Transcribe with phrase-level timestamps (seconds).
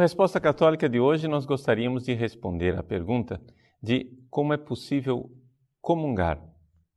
[0.00, 3.38] Resposta Católica de hoje, nós gostaríamos de responder à pergunta
[3.82, 5.30] de como é possível
[5.78, 6.42] comungar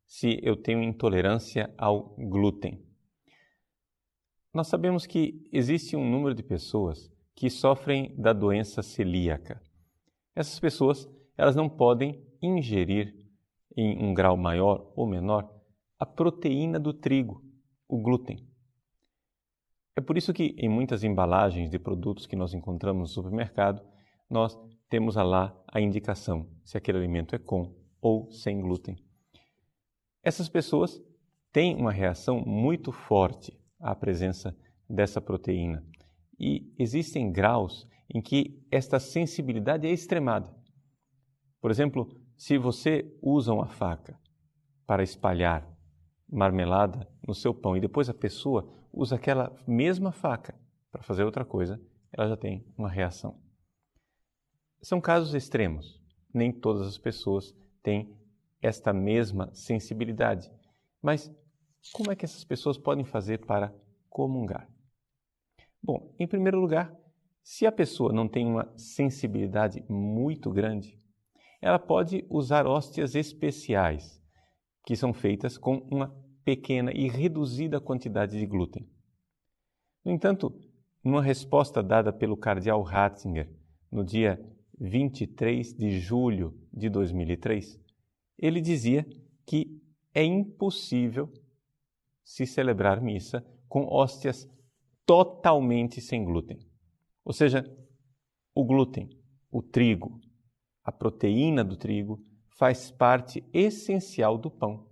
[0.06, 2.82] se eu tenho intolerância ao glúten.
[4.54, 9.62] Nós sabemos que existe um número de pessoas que sofrem da doença celíaca.
[10.34, 11.06] Essas pessoas,
[11.38, 13.14] elas não podem ingerir
[13.76, 15.54] em um grau maior ou menor
[16.00, 17.44] a proteína do trigo,
[17.86, 18.48] o glúten.
[19.96, 23.82] É por isso que em muitas embalagens de produtos que nós encontramos no supermercado,
[24.30, 24.58] nós
[24.90, 28.98] temos lá a indicação se aquele alimento é com ou sem glúten.
[30.24, 31.02] Essas pessoas
[31.52, 34.58] têm uma reação muito forte à presença
[34.90, 35.86] dessa proteína
[36.40, 40.54] e existem graus em que esta sensibilidade é extremada.
[41.62, 44.20] Por exemplo, se você usa uma faca
[44.86, 45.73] para espalhar
[46.34, 50.56] marmelada no seu pão e depois a pessoa usa aquela mesma faca
[50.92, 51.80] para fazer outra coisa,
[52.12, 53.40] ela já tem uma reação.
[54.82, 56.02] São casos extremos.
[56.34, 58.16] Nem todas as pessoas têm
[58.62, 60.52] esta mesma sensibilidade.
[61.02, 61.34] Mas
[61.94, 63.74] como é que essas pessoas podem fazer para
[64.10, 64.68] comungar?
[65.82, 66.96] Bom, em primeiro lugar,
[67.44, 70.98] se a pessoa não tem uma sensibilidade muito grande,
[71.62, 74.22] ela pode usar hóstias especiais,
[74.86, 78.88] que são feitas com uma pequena e reduzida quantidade de glúten.
[80.04, 80.54] No entanto,
[81.04, 83.50] numa resposta dada pelo cardeal Ratzinger
[83.92, 84.40] no dia
[84.80, 87.80] 23 de julho de 2003,
[88.38, 89.06] ele dizia
[89.46, 89.82] que
[90.14, 91.32] é impossível
[92.24, 94.50] se celebrar missa com hóstias
[95.06, 96.60] totalmente sem glúten.
[97.26, 97.66] Ou seja,
[98.56, 99.10] o glúten,
[99.52, 100.20] o trigo,
[100.84, 102.24] a proteína do trigo
[102.58, 104.88] faz parte essencial do pão.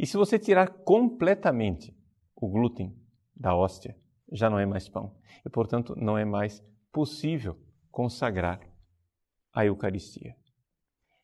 [0.00, 1.94] E se você tirar completamente
[2.34, 2.96] o glúten
[3.36, 3.94] da hóstia,
[4.32, 5.14] já não é mais pão.
[5.44, 8.66] E, portanto, não é mais possível consagrar
[9.52, 10.34] a Eucaristia.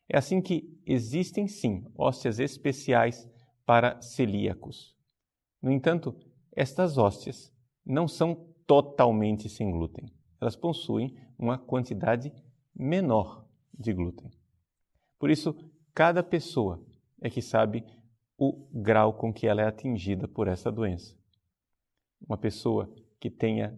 [0.07, 3.27] É assim que existem sim hóstias especiais
[3.65, 4.95] para celíacos.
[5.59, 6.15] No entanto,
[6.55, 7.51] estas hóstias
[7.83, 10.05] não são totalmente sem glúten.
[10.39, 12.31] Elas possuem uma quantidade
[12.75, 13.43] menor
[13.73, 14.31] de glúten.
[15.17, 15.55] Por isso,
[15.95, 16.85] cada pessoa
[17.19, 17.83] é que sabe
[18.37, 21.17] o grau com que ela é atingida por essa doença.
[22.25, 23.77] Uma pessoa que tenha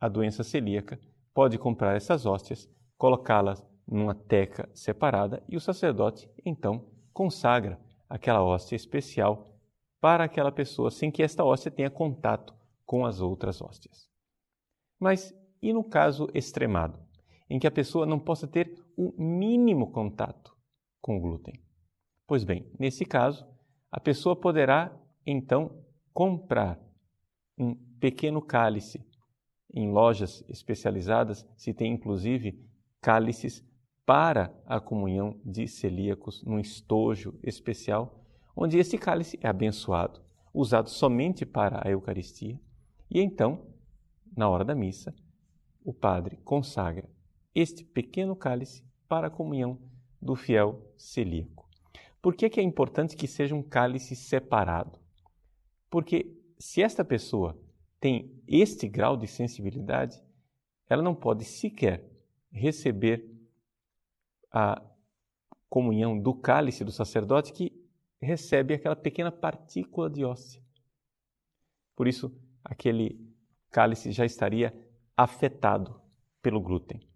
[0.00, 0.98] a doença celíaca
[1.32, 2.68] pode comprar essas hóstias,
[2.98, 7.78] colocá-las numa teca separada e o sacerdote então consagra
[8.08, 9.54] aquela hóstia especial
[10.00, 14.08] para aquela pessoa sem que esta hóstia tenha contato com as outras hóstias.
[14.98, 16.98] Mas e no caso extremado,
[17.48, 20.54] em que a pessoa não possa ter o mínimo contato
[21.00, 21.54] com o glúten?
[22.26, 23.46] Pois bem, nesse caso,
[23.94, 24.92] a pessoa poderá
[25.24, 25.70] então
[26.12, 26.80] comprar
[27.56, 29.00] um pequeno cálice
[29.72, 32.60] em lojas especializadas, se tem inclusive
[33.00, 33.64] cálices
[34.04, 38.20] para a comunhão de celíacos num estojo especial,
[38.56, 40.20] onde esse cálice é abençoado,
[40.52, 42.60] usado somente para a Eucaristia,
[43.08, 43.64] e então,
[44.36, 45.14] na hora da missa,
[45.84, 47.08] o padre consagra
[47.54, 49.78] este pequeno cálice para a comunhão
[50.20, 51.63] do fiel celíaco.
[52.24, 54.98] Por que, que é importante que seja um cálice separado?
[55.90, 57.54] Porque se esta pessoa
[58.00, 60.24] tem este grau de sensibilidade,
[60.88, 62.02] ela não pode sequer
[62.50, 63.30] receber
[64.50, 64.82] a
[65.68, 67.70] comunhão do cálice do sacerdote que
[68.18, 70.62] recebe aquela pequena partícula de hóstia.
[71.94, 73.20] Por isso, aquele
[73.70, 74.72] cálice já estaria
[75.14, 76.00] afetado
[76.40, 77.06] pelo glúten.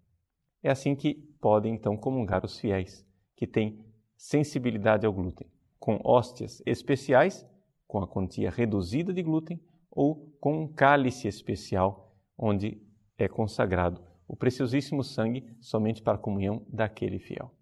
[0.61, 3.03] É assim que podem então comungar os fiéis
[3.35, 3.88] que têm
[4.19, 5.49] sensibilidade ao glúten,
[5.79, 7.47] com hóstias especiais,
[7.87, 12.81] com a quantia reduzida de glúten ou com um cálice especial onde
[13.17, 17.55] é consagrado o preciosíssimo sangue somente para a comunhão daquele fiel.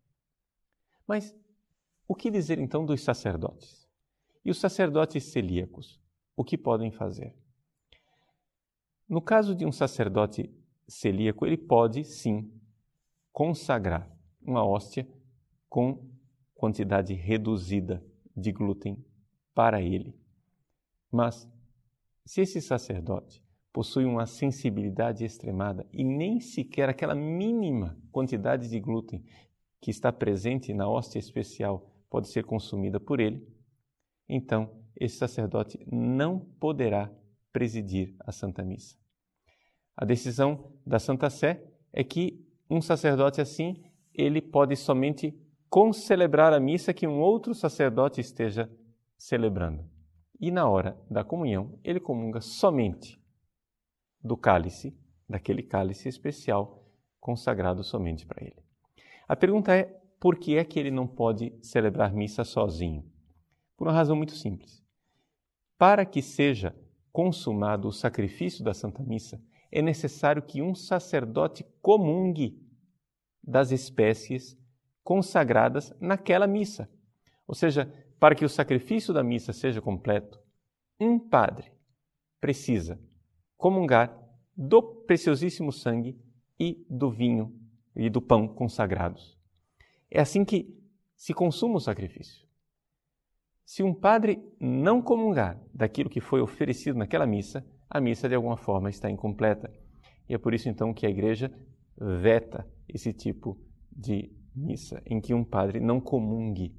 [1.06, 1.34] Mas
[2.08, 3.88] o que dizer então dos sacerdotes?
[4.44, 6.02] E os sacerdotes celíacos,
[6.36, 7.36] o que podem fazer?
[9.08, 10.52] No caso de um sacerdote
[10.88, 12.52] celíaco, ele pode sim
[13.32, 14.12] consagrar
[14.42, 15.08] uma hóstia
[15.70, 16.17] com
[16.58, 18.04] quantidade reduzida
[18.36, 18.98] de glúten
[19.54, 20.14] para ele.
[21.12, 21.50] Mas
[22.26, 29.24] se esse sacerdote possui uma sensibilidade extremada e nem sequer aquela mínima quantidade de glúten
[29.80, 33.48] que está presente na hóstia especial pode ser consumida por ele,
[34.28, 37.12] então esse sacerdote não poderá
[37.54, 38.98] presidir a Santa Missa.
[39.96, 41.64] A decisão da Santa Sé
[41.94, 43.84] é que um sacerdote assim,
[44.14, 48.70] ele pode somente concelebrar a missa que um outro sacerdote esteja
[49.18, 49.84] celebrando.
[50.40, 53.20] E na hora da comunhão, ele comunga somente
[54.24, 54.96] do cálice,
[55.28, 56.84] daquele cálice especial
[57.20, 58.64] consagrado somente para ele.
[59.28, 59.84] A pergunta é:
[60.20, 63.04] por que é que ele não pode celebrar missa sozinho?
[63.76, 64.84] Por uma razão muito simples.
[65.78, 66.76] Para que seja
[67.12, 69.42] consumado o sacrifício da Santa Missa,
[69.72, 72.64] é necessário que um sacerdote comungue
[73.44, 74.58] das espécies
[75.08, 76.92] consagradas naquela missa.
[77.48, 77.86] Ou seja,
[78.20, 80.38] para que o sacrifício da missa seja completo,
[81.00, 81.72] um padre
[82.42, 83.00] precisa
[83.56, 84.14] comungar
[84.54, 86.20] do preciosíssimo sangue
[86.60, 87.58] e do vinho
[87.96, 89.40] e do pão consagrados.
[90.12, 90.78] É assim que
[91.16, 92.46] se consuma o sacrifício.
[93.64, 98.58] Se um padre não comungar daquilo que foi oferecido naquela missa, a missa de alguma
[98.58, 99.74] forma está incompleta.
[100.28, 101.50] E é por isso então que a igreja
[101.98, 103.58] veta esse tipo
[103.90, 106.76] de missa, em que um padre não comungue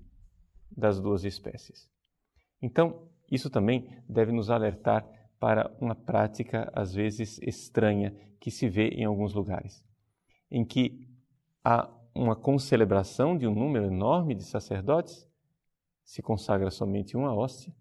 [0.70, 1.88] das duas espécies.
[2.60, 5.06] Então, isso também deve nos alertar
[5.38, 9.84] para uma prática às vezes estranha que se vê em alguns lugares,
[10.50, 11.08] em que
[11.64, 15.28] há uma concelebração de um número enorme de sacerdotes,
[16.04, 17.72] se consagra somente uma hóstia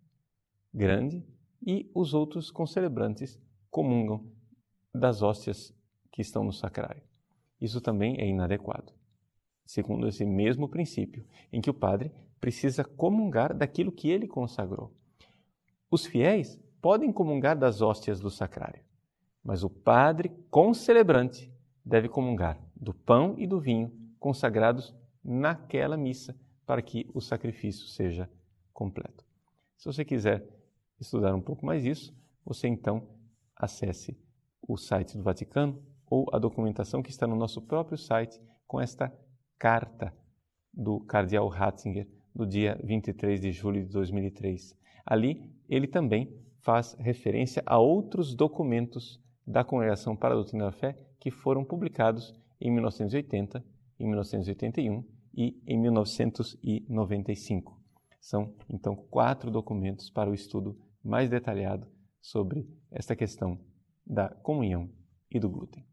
[0.74, 1.26] grande
[1.66, 3.40] e os outros concelebrantes
[3.70, 4.32] comungam
[4.94, 5.74] das hóstias
[6.12, 7.02] que estão no sacrário.
[7.60, 8.94] Isso também é inadequado,
[9.68, 14.92] segundo esse mesmo princípio, em que o padre precisa comungar daquilo que ele consagrou.
[15.92, 18.82] Os fiéis podem comungar das hóstias do sacrário,
[19.44, 21.54] mas o padre concelebrante
[21.86, 26.36] deve comungar do pão e do vinho consagrados naquela missa
[26.66, 28.30] para que o sacrifício seja
[28.74, 29.26] completo.
[29.76, 30.48] Se você quiser
[31.00, 32.16] estudar um pouco mais isso,
[32.46, 33.08] você então
[33.56, 34.18] acesse
[34.62, 39.14] o site do Vaticano ou a documentação que está no nosso próprio site com esta
[39.58, 40.14] carta
[40.74, 44.78] do cardeal Ratzinger do dia 23 de julho de 2003.
[45.06, 50.96] Ali ele também faz referência a outros documentos da Congregação para a Doutrina da Fé
[51.20, 53.64] que foram publicados em 1980,
[54.00, 57.82] em 1981 e em 1995.
[58.20, 61.88] São, então, quatro documentos para o estudo mais detalhado
[62.20, 63.60] sobre esta questão
[64.06, 64.90] da comunhão
[65.32, 65.86] e do glúten.